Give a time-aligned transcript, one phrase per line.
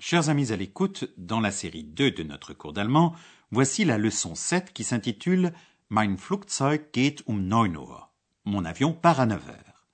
[0.00, 3.14] Chers amis à l'écoute, dans la série 2 de notre cours d'allemand,
[3.52, 5.54] voici la leçon 7 qui s'intitule
[5.88, 8.10] Mein Flugzeug geht um 9 Uhr.
[8.44, 9.86] Mon avion part à 9 heures.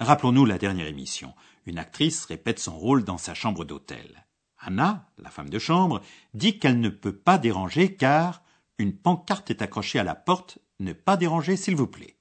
[0.00, 1.32] Rappelons-nous la dernière émission.
[1.64, 4.26] Une actrice répète son rôle dans sa chambre d'hôtel.
[4.58, 6.02] Anna, la femme de chambre,
[6.34, 8.42] dit qu'elle ne peut pas déranger car
[8.78, 12.16] une pancarte est accrochée à la porte Ne pas déranger, s'il vous plaît.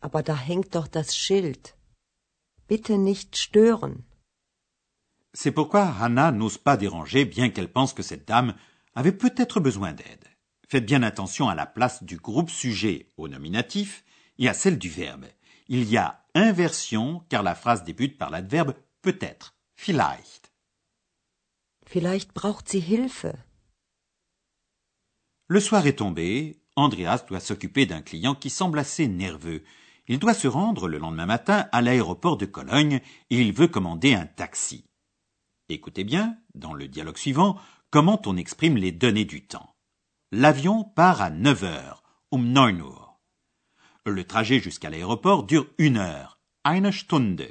[0.00, 1.76] Aber da hängt doch das Schild.
[2.66, 4.04] Bitte nicht stören.
[5.38, 8.54] C'est pourquoi Hannah n'ose pas déranger, bien qu'elle pense que cette dame
[8.94, 10.24] avait peut-être besoin d'aide.
[10.66, 14.02] Faites bien attention à la place du groupe sujet au nominatif
[14.38, 15.26] et à celle du verbe.
[15.68, 20.50] Il y a inversion car la phrase débute par l'adverbe peut-être, vielleicht.
[21.84, 23.26] Vielleicht braucht sie Hilfe.
[25.48, 29.64] Le soir est tombé, Andreas doit s'occuper d'un client qui semble assez nerveux.
[30.08, 34.14] Il doit se rendre le lendemain matin à l'aéroport de Cologne et il veut commander
[34.14, 34.85] un taxi.
[35.68, 37.58] Écoutez bien, dans le dialogue suivant,
[37.90, 39.74] comment on exprime les données du temps.
[40.30, 43.20] L'avion part à 9 heures, um 9 Uhr.
[44.04, 47.50] Le trajet jusqu'à l'aéroport dure une heure, eine Stunde.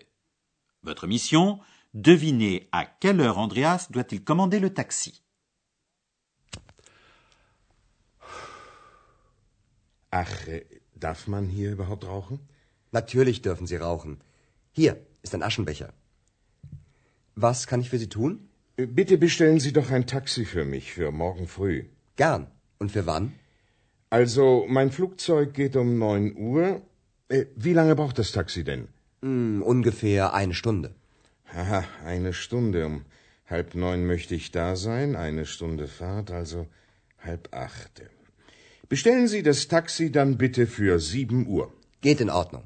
[0.84, 1.60] Votre mission,
[1.94, 5.22] devinez à quelle heure Andreas doit-il commander le taxi.
[10.12, 10.48] Ach,
[10.96, 12.40] darf man hier überhaupt rauchen?
[12.94, 14.22] Natürlich dürfen Sie rauchen.
[14.72, 15.94] Hier ist ein Aschenbecher.
[17.36, 18.50] Was kann ich für Sie tun?
[18.78, 21.86] Äh, Bitte bestellen Sie doch ein Taxi für mich für morgen früh.
[22.16, 22.48] Gern.
[22.80, 23.34] Und für wann?
[24.10, 26.82] Also, mein Flugzeug geht um 9 Uhr.
[27.30, 28.88] Äh, Wie lange braucht das Taxi denn?
[29.22, 30.94] Hm, ungefähr eine Stunde.
[31.54, 32.86] Haha, eine Stunde.
[32.86, 33.06] Um
[33.48, 35.16] halb neun möchte ich da sein.
[35.16, 36.68] Eine Stunde Fahrt, also
[37.20, 38.04] halb acht.
[38.90, 41.74] Bestellen Sie das Taxi dann bitte für 7 Uhr.
[42.02, 42.64] Geht in Ordnung.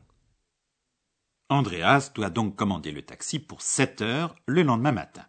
[1.50, 5.26] Andreas doit donc commander le taxi pour 7 heures le lendemain matin.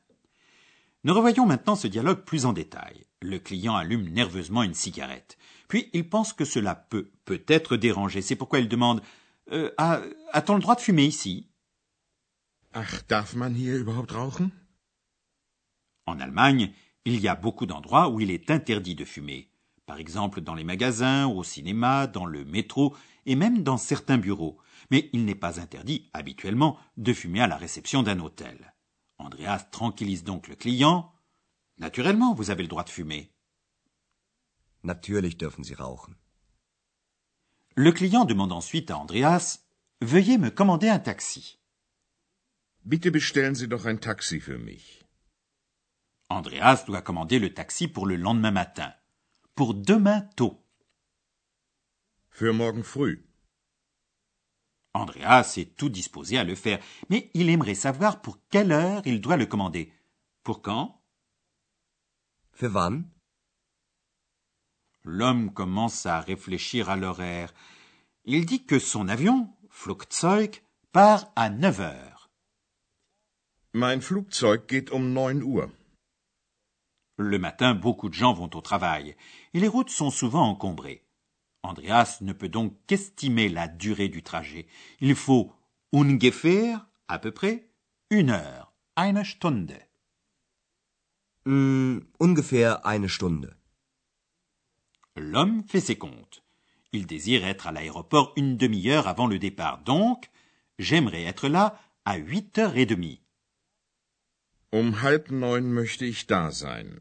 [1.03, 3.07] Nous revoyons maintenant ce dialogue plus en détail.
[3.23, 5.39] Le client allume nerveusement une cigarette.
[5.67, 8.21] Puis il pense que cela peut peut-être déranger.
[8.21, 9.01] C'est pourquoi il demande
[9.51, 11.49] euh, A-t-on le droit de fumer ici?
[12.75, 14.51] Ach, darf man hier überhaupt rauchen?
[16.07, 16.73] En Allemagne,
[17.05, 19.51] il y a beaucoup d'endroits où il est interdit de fumer.
[19.87, 22.95] Par exemple dans les magasins, au cinéma, dans le métro
[23.27, 24.59] et même dans certains bureaux.
[24.91, 28.75] Mais il n'est pas interdit, habituellement, de fumer à la réception d'un hôtel.
[29.19, 31.13] Andreas tranquillise donc le client.
[31.79, 33.33] Naturellement, vous avez le droit de fumer.
[34.83, 36.17] Natürlich dürfen Sie rauchen.
[37.77, 39.61] Le client demande ensuite à Andreas
[40.03, 41.59] Veuillez me commander un taxi.
[42.85, 45.05] Bitte bestellen Sie doch ein Taxi für mich.
[46.31, 48.95] Andreas doit commander le taxi pour le lendemain matin.
[49.55, 50.65] Pour demain tôt.
[52.31, 53.30] Für morgen früh.
[54.95, 59.21] Andreas est tout disposé à le faire, mais il aimerait savoir pour quelle heure il
[59.21, 59.93] doit le commander.
[60.43, 61.01] Pour quand?
[62.53, 63.05] Für wann?
[65.05, 67.55] L'homme commence à réfléchir à l'horaire.
[68.25, 70.63] Il dit que son avion, Flugzeug,
[70.93, 72.31] part à 9 heures.
[73.73, 75.71] Mein Flugzeug geht um 9 Uhr.
[77.17, 79.17] Le matin, beaucoup de gens vont au travail,
[79.55, 81.05] et les routes sont souvent encombrées.
[81.63, 84.67] Andreas ne peut donc qu'estimer la durée du trajet.
[85.01, 85.53] Il faut
[85.93, 87.69] ungefähr, à peu près,
[88.11, 89.79] une heure, eine Stunde.
[91.47, 93.57] Hm, ungefähr eine Stunde.
[95.17, 96.43] L'homme fait ses comptes.
[96.93, 100.31] Il désire être à l'aéroport une demi-heure avant le départ, donc
[100.79, 103.21] j'aimerais être là à huit heures et demie.
[104.73, 107.01] Um halb neun möchte ich da sein.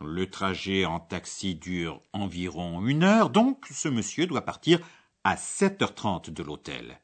[0.00, 4.80] Le trajet en taxi dure environ une heure, donc ce monsieur doit partir
[5.24, 7.00] à 7h30 de l'hôtel.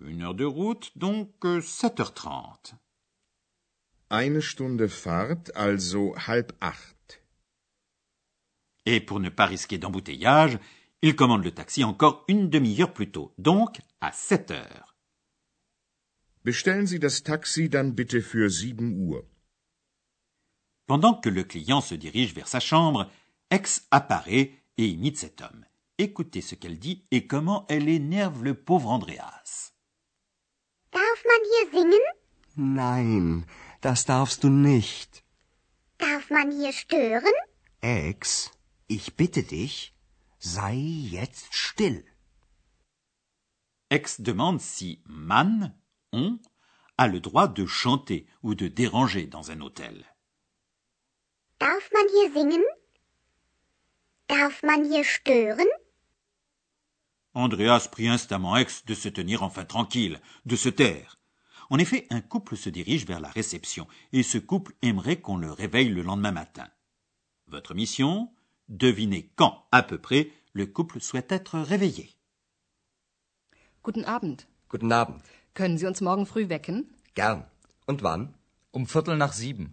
[0.00, 2.74] Une heure de route, donc euh, 7h30.
[4.08, 7.22] Eine Stunde Fahrt, also halb acht.
[8.86, 10.58] Et pour ne pas risquer d'embouteillage,
[11.02, 14.96] il commande le taxi encore une demi-heure plus tôt, donc à 7 heures.
[16.44, 19.24] Bestellen Sie das Taxi dann bitte für 7 Uhr.
[20.86, 23.10] Pendant que le client se dirige vers sa chambre,
[23.50, 25.64] Ex apparaît et imite cet homme.
[25.98, 29.72] Écoutez ce qu'elle dit et comment elle énerve le pauvre Andreas.
[30.92, 32.06] Darf man hier singen?
[32.56, 33.46] Nein,
[33.82, 35.24] das darfst du nicht.
[35.98, 37.32] Darf man hier stören?
[37.82, 38.50] Ex,
[38.88, 39.94] ich bitte dich,
[40.38, 42.04] sei jetzt still.
[43.90, 45.74] Ex demande si man,
[46.12, 46.38] on,
[46.96, 50.04] a le droit de chanter ou de déranger dans un hôtel.
[51.58, 52.64] Darf man hier singen?
[54.28, 55.68] Darf man hier stören?
[57.32, 61.18] Andreas prie instamment Ex de se tenir enfin tranquille, de se taire.
[61.68, 65.50] En effet, un couple se dirige vers la réception, et ce couple aimerait qu'on le
[65.50, 66.68] réveille le lendemain matin.
[67.46, 68.30] Votre mission?
[68.68, 72.14] Devinez quand, à peu près, le couple souhaite être réveillé.
[73.82, 74.46] Guten Abend.
[74.68, 75.20] Guten Abend.
[75.54, 76.84] Können Sie uns morgen früh wecken?
[77.14, 77.44] Gern.
[77.86, 78.34] Und wann?
[78.72, 79.72] Um Viertel nach sieben.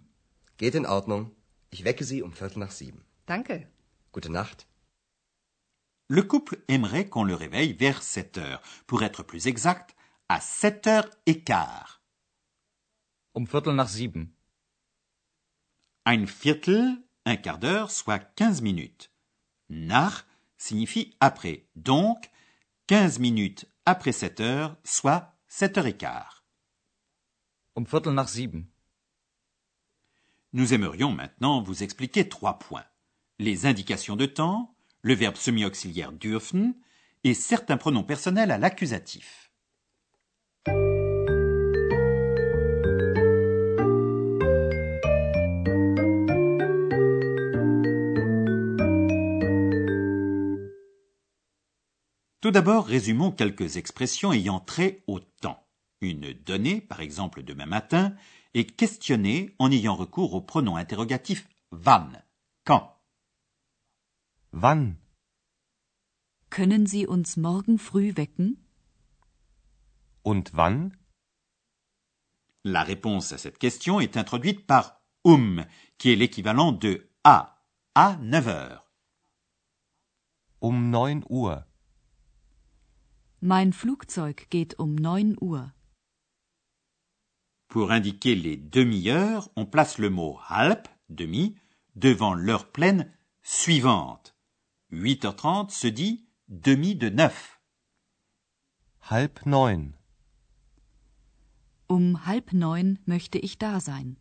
[0.56, 1.32] Geht in Ordnung.
[1.74, 3.04] Ich wecke Sie um Viertel nach sieben.
[3.26, 3.66] Danke.
[4.12, 4.68] Gute Nacht.
[6.06, 8.62] Le couple aimerait qu'on le réveille vers 7 heures.
[8.86, 9.96] Pour être plus exact,
[10.28, 12.00] à 7 heures et quart.
[13.34, 14.36] Um Viertel nach sieben.
[16.04, 19.10] Ein Viertel, un quart d'heure, soit 15 minutes.
[19.68, 20.24] Nach
[20.56, 21.66] signifie après.
[21.74, 22.30] Donc,
[22.88, 26.44] 15 minutes après 7 heures, soit 7 heures et quart.
[27.74, 28.70] Um Viertel nach sieben.
[30.54, 32.84] Nous aimerions maintenant vous expliquer trois points.
[33.40, 36.76] Les indications de temps, le verbe semi-auxiliaire dürfen
[37.24, 39.50] et certains pronoms personnels à l'accusatif.
[52.40, 55.66] Tout d'abord, résumons quelques expressions ayant trait au temps.
[56.00, 58.14] Une donnée, par exemple demain matin,
[58.54, 62.22] est questionnée en ayant recours au pronom interrogatif wann,
[62.64, 62.90] quand?
[64.52, 64.96] Wann?
[66.50, 68.56] Können Sie uns morgen früh wecken?
[70.22, 70.92] Und wann?
[72.62, 75.64] La réponse à cette question est introduite par um,
[75.98, 77.62] qui est l'équivalent de à,
[77.94, 78.90] à 9 heures.
[80.60, 81.64] Um neun Uhr.
[83.40, 85.72] Mein Flugzeug geht um 9 Uhr.
[87.74, 91.56] Pour indiquer les demi-heures, on place le mot halb, demi,
[91.96, 93.12] devant l'heure pleine
[93.42, 94.36] suivante.
[94.92, 97.60] 8h30 se dit demi de neuf.
[99.10, 99.90] Halb neun.
[101.88, 104.14] Um halb neun möchte ich da sein.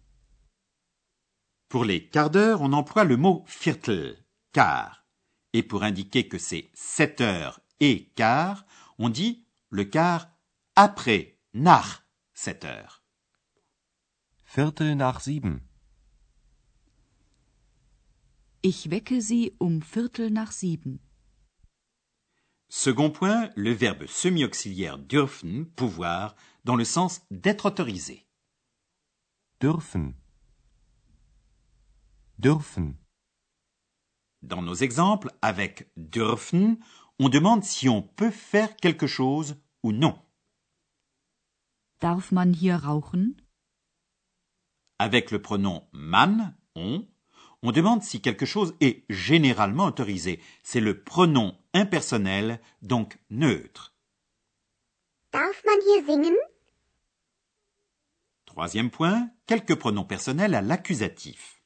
[1.70, 4.18] Pour les quarts d'heure, on emploie le mot viertel,
[4.52, 5.06] quart.
[5.54, 8.66] Et pour indiquer que c'est 7 heures et quart,
[8.98, 10.32] on dit le quart
[10.76, 12.02] après, nach
[12.34, 13.03] 7 heures.
[14.56, 15.68] Viertel nach sieben.
[18.62, 21.00] Ich wecke Sie um Viertel nach sieben.
[22.70, 26.36] Second point, le verbe semi-auxiliaire dürfen, pouvoir,
[26.66, 28.28] dans le sens d'être autorisé.
[29.60, 30.14] Dürfen.
[32.38, 33.00] Dürfen.
[34.44, 36.78] Dans nos exemples, avec dürfen,
[37.18, 40.16] on demande si on peut faire quelque chose ou non.
[42.02, 43.43] Darf man hier rauchen?
[45.04, 47.06] Avec le pronom man, on,
[47.62, 50.40] on demande si quelque chose est généralement autorisé.
[50.64, 53.94] C'est le pronom impersonnel, donc neutre.
[55.34, 56.36] Darf man hier singen?
[58.45, 61.62] Troisième point, quelques pronoms personnels à l'accusatif.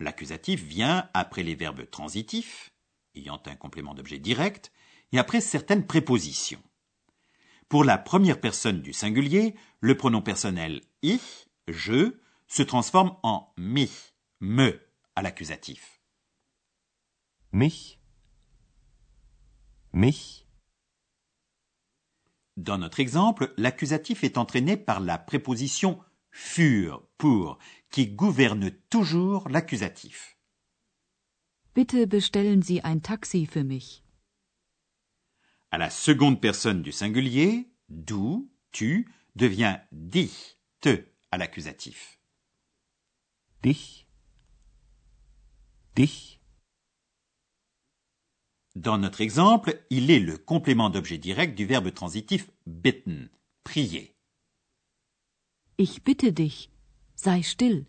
[0.00, 2.72] L'accusatif vient après les verbes transitifs,
[3.14, 4.72] ayant un complément d'objet direct,
[5.12, 6.62] et après certaines prépositions.
[7.68, 14.14] Pour la première personne du singulier, le pronom personnel ich, je, se transforme en mich,
[14.40, 14.80] me,
[15.14, 16.00] à l'accusatif.
[17.52, 17.98] Mich?
[19.92, 20.46] Mich?
[22.56, 25.98] Dans notre exemple, l'accusatif est entraîné par la préposition
[26.30, 27.58] für, pour,
[27.90, 30.36] qui gouverne toujours l'accusatif.
[31.74, 34.02] Bitte bestellen Sie ein Taxi für mich.
[35.70, 42.15] À la seconde personne du singulier, du, tu, devient dich, te, à l'accusatif.
[43.62, 44.06] Dich.
[45.96, 46.40] Dich.
[48.74, 53.30] Dans notre exemple, il est le complément d'objet direct du verbe transitif bitten,
[53.64, 54.14] prier.
[55.78, 56.70] Ich bitte dich,
[57.14, 57.86] sei still.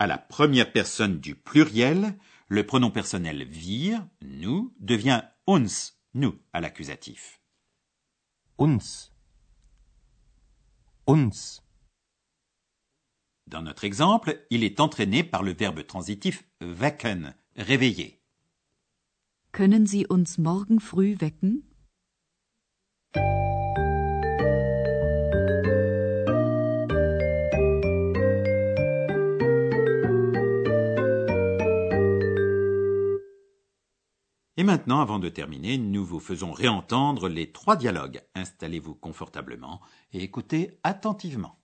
[0.00, 6.60] À la première personne du pluriel, le pronom personnel wir, nous, devient uns, nous, à
[6.60, 7.40] l'accusatif.
[8.58, 9.12] Uns.
[11.06, 11.62] Uns.
[13.50, 18.20] Dans notre exemple, il est entraîné par le verbe transitif wecken, réveiller.
[19.50, 21.62] Können Sie uns morgen früh wecken?
[34.56, 38.22] Et maintenant, avant de terminer, nous vous faisons réentendre les trois dialogues.
[38.36, 39.80] Installez-vous confortablement
[40.12, 41.56] et écoutez attentivement.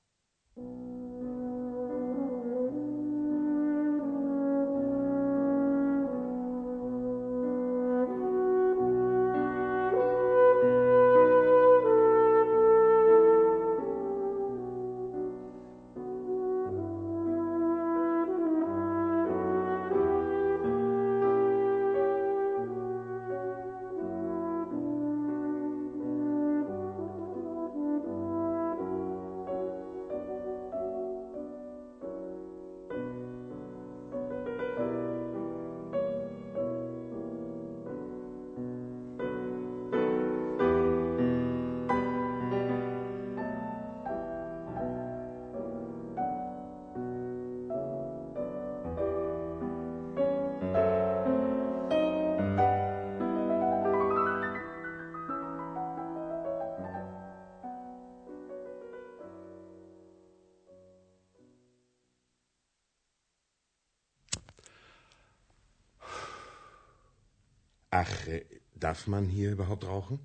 [68.03, 68.45] Ach, äh,
[68.87, 70.19] darf man hier überhaupt rauchen?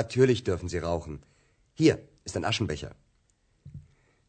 [0.00, 1.14] Natürlich dürfen Sie rauchen.
[1.74, 1.94] Hier
[2.26, 2.92] ist ein Aschenbecher.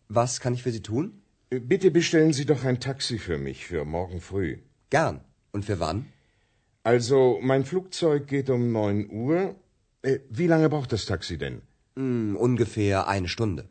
[0.07, 1.05] Was kann ich für Sie tun?
[1.51, 4.51] Äh, Bitte bestellen Sie doch ein Taxi für mich für morgen früh.
[4.89, 5.17] Gern.
[5.51, 5.99] Und für wann?
[6.83, 7.19] Also,
[7.51, 9.55] mein Flugzeug geht um neun Uhr.
[10.01, 11.61] Äh, wie lange braucht das Taxi denn?
[11.95, 13.63] Hm, ungefähr eine Stunde.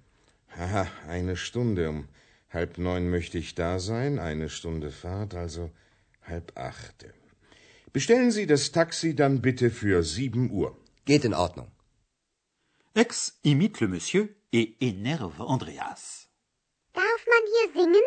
[0.57, 1.89] Haha, eine Stunde.
[1.89, 2.09] Um
[2.51, 4.19] halb neun möchte ich da sein.
[4.31, 5.71] Eine Stunde Fahrt, also
[6.23, 7.07] halb acht.
[7.93, 10.77] Bestellen Sie das Taxi dann bitte für sieben Uhr.
[11.05, 11.71] Geht in Ordnung.
[12.95, 16.29] Ex imite le monsieur et énerve Andreas.
[16.93, 18.07] Darf man hier singen?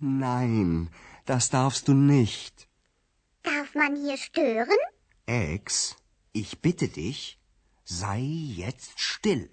[0.00, 0.90] Nein,
[1.26, 2.68] das darfst du nicht.
[3.42, 4.80] Darf man hier stören?
[5.26, 5.96] Ex,
[6.32, 7.38] ich bitte dich,
[7.84, 9.50] sei jetzt still.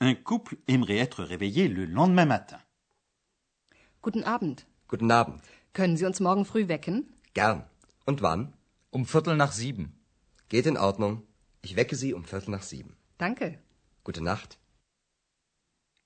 [0.00, 2.60] Un couple aimerait être réveillé le lendemain matin.
[4.02, 4.66] Guten Abend.
[4.88, 5.42] Guten Abend.
[5.72, 7.12] Können Sie uns morgen früh wecken?
[7.34, 7.64] Gern.
[8.06, 8.54] Und wann?
[8.90, 9.92] Um Viertel nach sieben.
[10.48, 11.22] Geht in Ordnung.
[11.62, 12.96] Ich wecke Sie um Viertel nach sieben.
[13.18, 13.58] Danke.
[14.04, 14.58] Gute Nacht.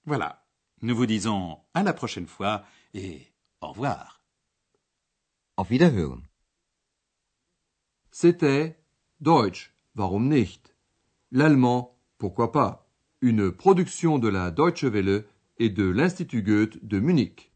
[0.06, 0.38] Voilà.
[0.80, 2.64] Nous vous disons à la prochaine fois
[2.94, 3.26] et
[3.60, 4.18] au revoir.
[5.56, 6.26] Auf Wiederhören.
[8.10, 8.76] C'était
[9.20, 10.74] Deutsch, warum nicht?
[11.30, 12.86] L'allemand, pourquoi pas?
[13.20, 15.26] Une production de la Deutsche Welle
[15.58, 17.49] et de l'Institut Goethe de Munich.